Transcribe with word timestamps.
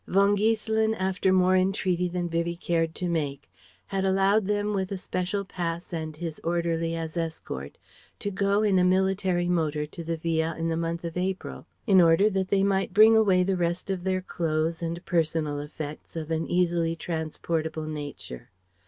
Von 0.07 0.35
Giesselin, 0.35 0.95
after 0.97 1.31
more 1.31 1.55
entreaty 1.55 2.07
than 2.09 2.27
Vivie 2.27 2.55
cared 2.55 2.95
to 2.95 3.07
make, 3.07 3.47
had 3.85 4.03
allowed 4.03 4.47
them 4.47 4.73
with 4.73 4.91
a 4.91 4.97
special 4.97 5.45
pass 5.45 5.93
and 5.93 6.15
his 6.15 6.39
orderly 6.43 6.95
as 6.95 7.15
escort 7.15 7.77
to 8.17 8.31
go 8.31 8.63
in 8.63 8.79
a 8.79 8.83
military 8.83 9.47
motor 9.47 9.85
to 9.85 10.03
the 10.03 10.17
Villa 10.17 10.55
in 10.57 10.69
the 10.69 10.75
month 10.75 11.03
of 11.05 11.17
April 11.17 11.67
in 11.85 12.01
order 12.01 12.31
that 12.31 12.47
they 12.47 12.63
might 12.63 12.95
bring 12.95 13.15
away 13.15 13.43
the 13.43 13.55
rest 13.55 13.91
of 13.91 14.03
their 14.03 14.23
clothes 14.23 14.81
and 14.81 15.05
personal 15.05 15.59
effects 15.59 16.15
of 16.15 16.31
an 16.31 16.47
easily 16.47 16.95
transportable 16.95 17.85
nature. 17.85 18.49